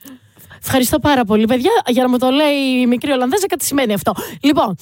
ευχαριστώ 0.62 0.98
πάρα 0.98 1.24
πολύ, 1.24 1.44
παιδιά. 1.46 1.70
Για 1.86 2.02
να 2.02 2.08
μου 2.08 2.18
το 2.18 2.30
λέει 2.30 2.80
η 2.80 2.86
μικρή 2.86 3.10
Ολλανδέζα, 3.10 3.46
κάτι 3.46 3.64
σημαίνει 3.64 3.92
αυτό. 3.92 4.12
Λοιπόν, 4.40 4.76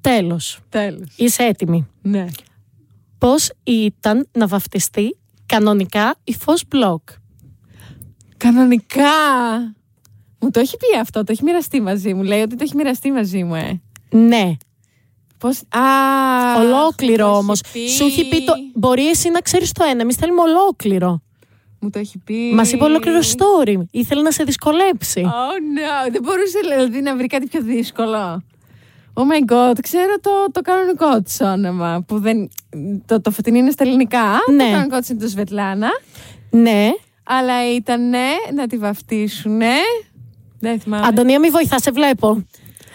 τέλος. 0.00 0.58
Τέλος. 0.68 1.08
Είσαι 1.16 1.42
έτοιμη. 1.42 1.88
Ναι. 2.02 2.26
Πώς 3.18 3.50
ήταν 3.62 4.28
να 4.32 4.46
βαφτιστεί 4.46 5.18
κανονικά 5.46 6.14
η 6.24 6.34
Φως 6.34 6.62
Μπλοκ. 6.68 7.08
Κανονικά. 8.42 9.02
Μου 10.40 10.50
το 10.50 10.60
έχει 10.60 10.76
πει 10.76 10.98
αυτό, 11.00 11.24
το 11.24 11.32
έχει 11.32 11.42
μοιραστεί 11.42 11.80
μαζί 11.80 12.14
μου. 12.14 12.22
Λέει 12.22 12.40
ότι 12.40 12.56
το 12.56 12.64
έχει 12.64 12.76
μοιραστεί 12.76 13.10
μαζί 13.12 13.44
μου, 13.44 13.54
ε. 13.54 13.80
Ναι. 14.10 14.52
Πώς... 15.38 15.58
Α, 15.58 15.80
Ολόκληρο 16.60 17.26
μου 17.26 17.32
το 17.32 17.38
όμως. 17.38 17.60
έχει 17.64 17.72
πει. 17.72 17.88
Σου 17.88 18.04
έχει 18.04 18.28
πει 18.28 18.44
το. 18.44 18.52
Μπορεί 18.74 19.08
εσύ 19.08 19.30
να 19.30 19.40
ξέρεις 19.40 19.72
το 19.72 19.84
ένα. 19.84 20.00
Εμείς 20.00 20.16
θέλουμε 20.16 20.40
ολόκληρο. 20.40 21.22
Μου 21.80 21.90
το 21.90 21.98
έχει 21.98 22.18
πει. 22.18 22.52
Μας 22.54 22.72
είπε 22.72 22.84
ολόκληρο 22.84 23.18
story. 23.20 23.76
Ήθελε 23.90 24.22
να 24.22 24.30
σε 24.30 24.44
δυσκολέψει. 24.44 25.22
Oh 25.24 25.28
no, 26.08 26.10
δεν 26.12 26.22
μπορούσε 26.22 26.58
δηλαδή 26.60 27.00
να 27.00 27.16
βρει 27.16 27.26
κάτι 27.26 27.46
πιο 27.46 27.62
δύσκολο. 27.62 28.42
Oh 29.14 29.20
my 29.22 29.52
god, 29.52 29.78
ξέρω 29.82 30.18
το, 30.20 30.30
το 30.52 30.60
κανονικό 30.60 31.22
της 31.22 31.40
όνομα. 31.40 32.04
Που 32.06 32.18
δεν, 32.18 32.48
το, 33.06 33.20
το 33.20 33.30
φωτεινή 33.30 33.58
είναι 33.58 33.70
στα 33.70 33.84
ελληνικά. 33.84 34.24
Ναι. 34.54 34.64
Το 34.64 34.70
κανονικό 34.70 34.98
της 34.98 35.08
είναι 35.08 35.20
το 35.20 35.28
Σβετλάνα. 35.28 35.88
Ναι. 36.50 36.90
Αλλά 37.24 37.74
ήταν 37.74 38.12
να 38.54 38.66
τη 38.66 38.76
βαφτίσουνε. 38.76 39.74
Δεν 40.60 40.80
θυμάμαι. 40.80 41.06
Αντωνία, 41.06 41.38
μη 41.38 41.48
βοηθάς, 41.50 41.82
σε 41.82 41.90
βλέπω. 41.90 42.44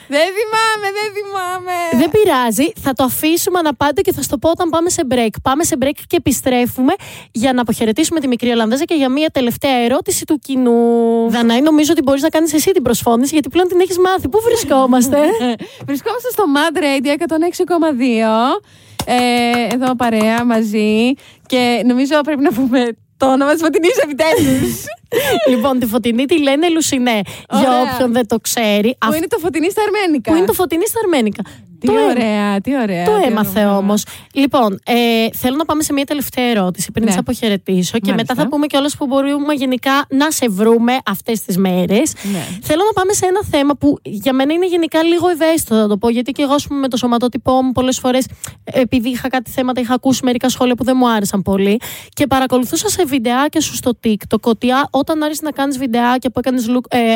Δεν 0.09 0.27
θυμάμαι, 0.37 0.87
δεν 0.97 1.09
θυμάμαι. 1.15 1.73
Δεν 1.91 2.09
πειράζει. 2.09 2.71
Θα 2.81 2.93
το 2.93 3.03
αφήσουμε 3.03 3.59
αναπάντο 3.59 4.01
και 4.01 4.13
θα 4.13 4.21
στο 4.21 4.37
πω 4.37 4.49
όταν 4.49 4.69
πάμε 4.69 4.89
σε 4.89 5.01
break. 5.09 5.29
Πάμε 5.41 5.63
σε 5.63 5.75
break 5.81 5.99
και 6.07 6.15
επιστρέφουμε 6.15 6.93
για 7.31 7.53
να 7.53 7.61
αποχαιρετήσουμε 7.61 8.19
τη 8.19 8.27
μικρή 8.27 8.49
Ολλανδέζα 8.49 8.83
και 8.83 8.93
για 8.93 9.09
μια 9.09 9.29
τελευταία 9.29 9.75
ερώτηση 9.77 10.25
του 10.25 10.39
κοινού. 10.39 11.29
Δανάη, 11.29 11.61
νομίζω 11.61 11.91
ότι 11.91 12.01
μπορείς 12.01 12.21
να 12.21 12.29
κάνεις 12.29 12.53
εσύ 12.53 12.71
την 12.71 12.83
προσφώνηση 12.83 13.33
γιατί 13.33 13.49
πλέον 13.49 13.67
την 13.67 13.79
έχεις 13.79 13.97
μάθει. 13.97 14.29
Πού 14.29 14.39
βρισκόμαστε; 14.43 15.17
Βρισκόμαστε 15.89 16.29
στο 16.31 16.43
Mad 16.55 16.77
Radio 16.77 17.09
106,2. 17.09 18.61
Ε, 19.05 19.73
εδώ 19.73 19.95
παρέα 19.95 20.45
μαζί 20.45 21.13
και 21.45 21.81
νομίζω 21.85 22.21
πρέπει 22.21 22.41
να 22.41 22.51
πούμε 22.51 22.87
το 23.17 23.31
όνομα 23.31 23.51
της 23.51 23.61
φωτεινής 23.61 23.97
επιτέλους. 23.97 24.83
λοιπόν, 25.51 25.79
τη 25.79 25.85
φωτεινή 25.85 26.25
τη 26.25 26.41
λένε 26.41 26.69
Λουσινέ. 26.69 27.21
Για 27.51 27.69
Ωραία. 27.69 27.93
όποιον 27.93 28.11
δεν 28.11 28.27
το 28.27 28.39
ξέρει. 28.39 28.97
Που 29.07 29.13
είναι 29.13 29.27
το 29.27 29.37
φωτεινή 29.37 29.71
στα 29.71 29.81
αρμένικα. 29.81 30.31
Που 30.31 30.37
είναι 30.37 30.45
το 30.45 30.53
φωτεινή 30.53 30.87
στα 30.87 30.99
αρμένικα. 31.03 31.43
Τι 31.79 31.87
Το 31.87 31.93
έ- 31.93 31.99
ωραία, 32.09 32.61
τι 32.61 32.75
ωραία. 32.81 33.05
Το 33.05 33.17
τι 33.17 33.23
έμαθε 33.23 33.59
όνομα. 33.59 33.77
όμως. 33.77 34.03
Λοιπόν, 34.33 34.79
ε, 34.85 34.93
θέλω 35.33 35.55
να 35.55 35.65
πάμε 35.65 35.83
σε 35.83 35.93
μια 35.93 36.05
τελευταία 36.05 36.45
ερώτηση 36.45 36.91
πριν 36.91 37.05
Ναι. 37.05 37.11
σε 37.11 37.19
αποχαιρετήσω 37.19 37.97
και 37.99 38.09
Μάλιστα. 38.11 38.33
μετά 38.33 38.41
θα 38.43 38.47
πούμε 38.49 38.65
κιόλας 38.67 38.95
που 38.97 39.05
μπορούμε 39.05 39.53
γενικά 39.53 40.05
να 40.09 40.31
σε 40.31 40.49
βρούμε 40.49 40.97
αυτές 41.05 41.41
τις 41.41 41.57
μέρες. 41.57 42.13
Ναι. 42.31 42.45
Θέλω 42.61 42.81
να 42.83 42.93
πάμε 43.01 43.13
σε 43.13 43.25
ένα 43.25 43.39
θέμα 43.51 43.75
που 43.75 43.97
για 44.03 44.33
μένα 44.33 44.53
είναι 44.53 44.67
γενικά 44.67 45.03
λίγο 45.03 45.27
ευαίσθητο, 45.29 45.75
θα 45.75 45.87
το 45.87 45.97
πω. 45.97 46.09
Γιατί 46.09 46.31
και 46.31 46.41
εγώ, 46.41 46.53
ας 46.53 46.67
πούμε, 46.67 46.79
με 46.79 46.87
το 46.87 46.97
σωματότυπό 46.97 47.61
μου 47.63 47.71
πολλές 47.71 47.99
φορές, 47.99 48.25
επειδή 48.63 49.09
είχα 49.09 49.27
κάτι 49.29 49.51
θέματα, 49.51 49.81
είχα 49.81 49.93
ακούσει 49.93 50.21
μερικά 50.23 50.49
σχόλια 50.49 50.75
που 50.75 50.83
δεν 50.83 50.95
μου 50.97 51.09
άρεσαν 51.09 51.41
πολύ. 51.41 51.79
Και 52.13 52.27
παρακολουθούσα 52.27 52.89
σε 52.89 53.05
βιντεάκια 53.05 53.61
σου 53.61 53.75
στο 53.75 53.91
TikTok 54.03 54.39
ότι 54.41 54.71
α, 54.71 54.87
όταν 54.91 55.23
άρχισε 55.23 55.41
να 55.43 55.51
κάνεις 55.51 55.77
βιντεάκια 55.77 56.29
που 56.31 56.39
έκανες 56.39 56.65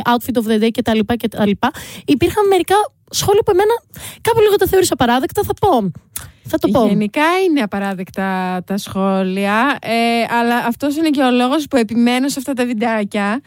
outfit 0.04 0.42
of 0.44 0.52
the 0.52 0.64
day 0.64 0.70
κτλ. 0.72 1.00
κτλ 1.18 1.50
υπήρχαν 2.06 2.48
μερικά 2.48 2.76
σχόλια 3.12 3.42
που 3.46 3.52
εμένα 3.52 3.74
κάπου 4.22 4.40
λίγο 4.40 4.56
τα 4.56 4.66
θεώρησα 4.68 4.96
παράδεκτα. 4.96 5.42
Θα 5.44 5.54
πω. 5.54 5.92
Θα 6.44 6.58
το 6.58 6.68
πω. 6.68 6.88
Γενικά 6.88 7.24
είναι 7.46 7.62
απαράδεκτα 7.62 8.62
τα 8.66 8.78
σχόλια, 8.78 9.78
ε, 9.82 10.36
αλλά 10.40 10.56
αυτός 10.56 10.96
είναι 10.96 11.10
και 11.10 11.22
ο 11.22 11.32
λόγος 11.32 11.68
που 11.68 11.78
επιμένω 11.78 12.30
σε 12.30 12.36
αυτά 12.40 12.54
τα 12.54 12.66
βιντεάκια. 12.66 13.42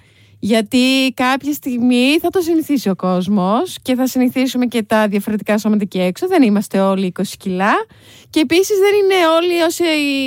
Γιατί 0.47 1.13
κάποια 1.15 1.53
στιγμή 1.53 2.19
θα 2.21 2.29
το 2.29 2.41
συνηθίσει 2.41 2.89
ο 2.89 2.95
κόσμος 2.95 3.77
και 3.83 3.95
θα 3.95 4.07
συνηθίσουμε 4.07 4.67
και 4.67 4.83
τα 4.83 5.09
διαφορετικά 5.09 5.59
σώματα 5.59 5.83
εκεί 5.83 6.01
έξω. 6.01 6.27
Δεν 6.27 6.43
είμαστε 6.43 6.81
όλοι 6.81 7.13
20 7.19 7.23
κιλά. 7.39 7.73
Και 8.31 8.41
επίσης 8.41 8.79
δεν 8.79 8.93
είναι 8.95 9.27
όλοι 9.37 9.63
όσοι 9.63 9.85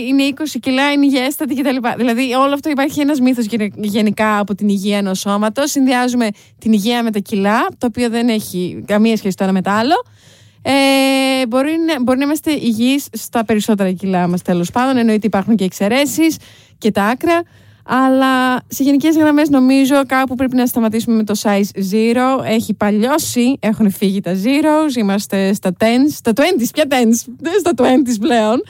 είναι 0.07 0.23
20 0.37 0.43
κιλά 0.59 0.91
είναι 0.91 1.05
υγιέστατοι 1.05 1.55
κτλ. 1.55 1.77
Δηλαδή 1.97 2.33
όλο 2.33 2.53
αυτό 2.53 2.69
υπάρχει 2.69 2.99
ένας 2.99 3.19
μύθος 3.19 3.45
γεν- 3.45 3.73
γενικά 3.75 4.39
από 4.39 4.55
την 4.55 4.69
υγεία 4.69 4.97
ενός 4.97 5.19
σώματος. 5.19 5.71
Συνδυάζουμε 5.71 6.29
την 6.59 6.71
υγεία 6.73 7.03
με 7.03 7.11
τα 7.11 7.19
κιλά, 7.19 7.67
το 7.77 7.87
οποίο 7.87 8.09
δεν 8.09 8.29
έχει 8.29 8.83
καμία 8.87 9.17
σχέση 9.17 9.35
το 9.35 9.43
ένα 9.43 9.53
με 9.53 9.61
το 9.61 9.69
άλλο. 9.71 10.03
Ε, 10.61 11.47
μπορεί, 11.47 11.75
να, 11.87 12.01
μπορεί 12.03 12.17
να 12.17 12.23
είμαστε 12.23 12.51
υγιείς 12.51 13.07
στα 13.11 13.45
περισσότερα 13.45 13.91
κιλά 13.91 14.27
μας 14.27 14.41
τέλος 14.41 14.71
πάντων 14.71 14.97
εννοείται 14.97 15.27
υπάρχουν 15.27 15.55
και 15.55 15.63
εξαιρέσεις 15.63 16.37
και 16.77 16.91
τα 16.91 17.03
άκρα 17.03 17.41
αλλά 17.87 18.61
σε 18.67 18.83
γενικές 18.83 19.15
γραμμές 19.15 19.49
νομίζω 19.49 20.05
κάπου 20.05 20.35
πρέπει 20.35 20.55
να 20.55 20.65
σταματήσουμε 20.65 21.15
με 21.15 21.23
το 21.23 21.33
size 21.43 21.79
zero 21.91 22.43
έχει 22.45 22.73
παλιώσει, 22.73 23.57
έχουν 23.59 23.91
φύγει 23.91 24.21
τα 24.21 24.31
zeros 24.33 24.95
είμαστε 24.95 25.53
στα 25.53 25.71
tens, 25.79 26.11
στα 26.11 26.31
20s, 26.35 26.67
ποια 26.73 26.85
tens, 26.89 27.33
δεν 27.39 27.53
στα 27.59 27.71
20s 27.77 28.17
πλέον 28.19 28.61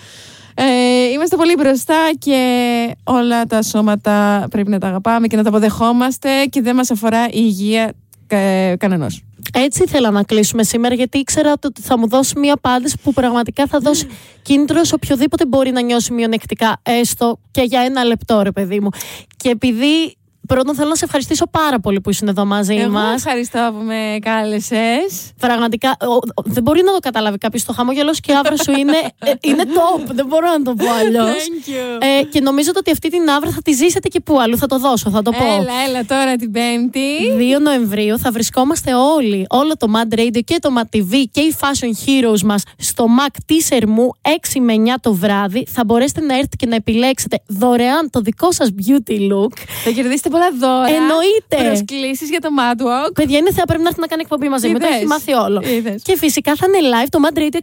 ε, 0.60 1.10
είμαστε 1.14 1.36
πολύ 1.36 1.56
μπροστά 1.58 2.10
και 2.20 2.96
όλα 3.04 3.46
τα 3.46 3.62
σώματα 3.62 4.48
πρέπει 4.50 4.70
να 4.70 4.80
τα 4.80 4.88
αγαπάμε 4.88 5.28
και 5.28 5.36
να 5.36 5.44
τα 5.44 5.50
αποδεχόμαστε 5.50 6.30
και 6.50 6.62
δεν 6.62 6.76
μας 6.76 6.92
αφορά 6.92 7.26
η 7.26 7.30
υγεία 7.32 7.94
κα, 8.28 8.76
κανενός. 8.76 9.27
Έτσι 9.54 9.84
ήθελα 9.84 10.12
να 10.12 10.24
κλείσουμε 10.24 10.64
σήμερα, 10.64 10.96
γιατί 10.96 11.18
ήξερα 11.18 11.54
ότι 11.64 11.82
θα 11.82 11.98
μου 11.98 12.08
δώσει 12.08 12.40
μια 12.40 12.54
απάντηση 12.54 12.98
που 13.04 13.14
πραγματικά 13.14 13.68
θα 13.68 13.80
δώσει 13.80 14.08
κίνητρο 14.42 14.84
σε 14.84 14.96
οποιοδήποτε 14.96 15.46
μπορεί 15.46 15.72
να 15.72 15.82
νιώσει 15.82 16.14
μειονεκτικά, 16.14 16.80
έστω 16.84 17.40
και 17.52 17.62
για 17.62 17.82
ένα 17.82 18.04
λεπτό, 18.04 18.42
ρε 18.42 18.52
παιδί 18.52 18.80
μου. 18.80 18.90
Και 19.38 19.50
επειδή 19.50 20.18
πρώτον 20.48 20.76
θέλω 20.76 20.90
να 20.90 20.96
σε 20.96 21.06
ευχαριστήσω 21.06 21.46
πάρα 21.48 21.80
πολύ 21.80 22.02
που 22.02 22.10
ήσουν 22.10 22.28
εδώ 22.28 22.46
μαζί 22.46 22.76
Εγώ 22.76 22.92
μας. 22.92 23.16
ευχαριστώ 23.16 23.72
που 23.78 23.84
με 23.86 24.18
κάλεσες. 24.22 25.32
Πραγματικά, 25.40 25.96
ο- 26.02 26.14
ο- 26.14 26.42
δεν 26.46 26.64
μπορεί 26.64 26.84
να 26.84 26.92
το 26.92 27.00
καταλάβει 27.00 27.38
κάποιος. 27.38 27.64
Το 27.64 27.74
χαμόγελος 27.74 28.20
και 28.20 28.34
άβρα 28.34 28.58
σου 28.58 28.72
είναι, 28.72 28.98
ε, 29.20 29.32
είναι 29.42 29.64
top. 29.68 30.02
Δεν 30.14 30.26
μπορώ 30.26 30.48
να 30.58 30.62
το 30.62 30.74
πω 30.74 30.86
αλλιώς. 31.00 31.28
Thank 31.30 31.70
you. 31.70 32.04
Ε, 32.20 32.24
και 32.24 32.40
νομίζω 32.42 32.72
ότι 32.78 32.92
αυτή 32.92 33.10
την 33.10 33.30
άβρα 33.30 33.50
θα 33.52 33.62
τη 33.62 33.72
ζήσετε 33.72 34.08
και 34.08 34.20
πού 34.20 34.40
αλλού. 34.42 34.58
Θα 34.58 34.68
το 34.68 34.80
δώσω, 34.80 35.10
θα 35.10 35.22
το 35.22 35.32
πω. 35.32 35.44
Έλα, 35.46 35.72
έλα 35.88 36.06
τώρα 36.06 36.36
την 36.36 36.52
Πέμπτη. 36.52 37.00
2 37.38 37.60
Νοεμβρίου 37.60 38.20
θα 38.20 38.32
βρισκόμαστε 38.32 38.94
όλοι, 38.94 39.46
όλο 39.50 39.78
το 39.78 39.88
Mad 39.96 40.20
Radio 40.20 40.40
και 40.46 40.58
το 40.62 40.70
Mad 40.78 40.98
TV 40.98 41.14
και 41.32 41.42
οι 41.42 41.56
Fashion 41.60 42.08
Heroes 42.10 42.42
μας 42.42 42.64
στο 42.78 43.06
Mac 43.20 43.36
της 43.46 43.72
Ερμού 43.72 44.12
6 44.22 44.60
με 44.60 44.74
9 44.74 44.80
το 45.02 45.14
βράδυ. 45.14 45.66
Θα 45.70 45.84
μπορέσετε 45.86 46.22
να 46.22 46.34
έρθετε 46.34 46.56
και 46.56 46.66
να 46.66 46.76
επιλέξετε 46.76 47.40
δωρεάν 47.48 48.10
το 48.10 48.20
δικό 48.22 48.52
σας 48.52 48.70
beauty 48.78 49.12
look. 49.32 49.52
Θα 49.84 49.90
κερδίσετε 49.92 50.30
πολλά 50.38 50.50
δώρα. 50.60 50.96
Εννοείται. 50.96 51.58
Προσκλήσεις 51.68 52.30
για 52.30 52.40
το 52.40 52.50
Mad 52.60 52.80
Walk. 52.82 53.12
Παιδιά, 53.14 53.38
είναι 53.38 53.52
θεά, 53.52 53.66
πρέπει 53.66 53.82
να 53.82 53.88
έρθει 53.88 54.02
να 54.02 54.08
κάνει 54.08 54.22
εκπομπή 54.22 54.50
μαζί 54.50 54.68
μου. 54.68 54.78
Το 54.78 54.86
Είδες. 54.86 54.98
έχει 54.98 55.06
μάθει 55.06 55.34
όλο. 55.34 55.62
Είδες. 55.66 56.02
Και 56.02 56.18
φυσικά 56.18 56.56
θα 56.56 56.66
είναι 56.68 56.80
live 56.94 57.08
το 57.10 57.20
Mad 57.26 57.38
Radio 57.38 57.60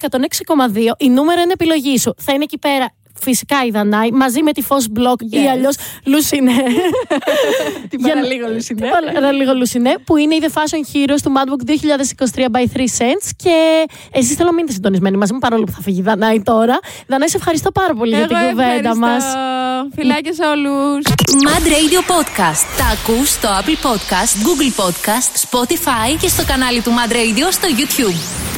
106,2. 0.89 0.93
Η 0.99 1.09
νούμερο 1.09 1.41
είναι 1.41 1.53
επιλογή 1.53 1.99
σου. 1.99 2.15
Θα 2.19 2.33
είναι 2.33 2.43
εκεί 2.43 2.59
πέρα. 2.59 2.93
Φυσικά 3.21 3.65
η 3.67 3.71
Δανάη 3.71 4.11
μαζί 4.11 4.43
με 4.43 4.53
τη 4.53 4.63
Φως 4.63 4.87
Block 4.97 5.21
ή 5.23 5.29
Yes. 5.33 5.51
αλλιώς 5.53 5.77
Λουσινέ. 6.05 6.53
Την 7.91 7.99
Για 8.05 8.15
να- 8.15 8.21
παραλίγο, 8.21 8.49
Λουσινέ. 8.53 8.81
Την 9.05 9.13
παραλίγο 9.15 9.55
Λουσινέ, 9.55 9.95
που 10.05 10.17
είναι 10.17 10.35
η 10.35 10.41
The 10.43 10.49
Fashion 10.59 10.83
Heroes 10.97 11.19
του 11.23 11.33
Madbook 11.37 11.71
2023 11.71 12.41
by 12.41 12.65
3 12.77 12.81
Cents. 12.99 13.27
Και 13.37 13.87
εσείς 14.13 14.35
θέλω 14.37 14.49
να 14.49 14.55
μείνετε 14.55 14.73
συντονισμένοι 14.73 15.17
μαζί 15.17 15.33
μου, 15.33 15.39
παρόλο 15.39 15.65
που 15.65 15.73
θα 15.73 15.81
φύγει 15.83 15.99
η 15.99 16.03
Δανάη 16.03 16.43
τώρα. 16.43 16.79
Δανάη, 17.07 17.29
σε 17.29 17.37
ευχαριστώ 17.37 17.71
πάρα 17.71 17.95
πολύ 17.95 18.17
για 18.17 18.27
την 18.27 18.37
Εγώ 18.37 18.49
κουβέντα 18.49 18.73
ευχαριστώ. 18.73 18.99
μας. 19.07 19.25
Φιλάκια 19.95 20.33
σε 20.33 20.45
όλους. 20.45 21.03
Mad 21.47 21.65
Radio 21.77 22.01
Podcast. 22.13 22.63
Τα 22.79 22.87
ακούς 22.95 23.29
στο 23.31 23.49
Apple 23.49 23.79
Podcast, 23.87 24.33
Google 24.47 24.83
Podcast, 24.83 25.31
Spotify 25.51 26.17
και 26.21 26.29
στο 26.29 26.45
κανάλι 26.47 26.81
του 26.81 26.91
Mad 26.91 27.13
Radio 27.13 27.47
στο 27.51 27.69
YouTube. 27.79 28.54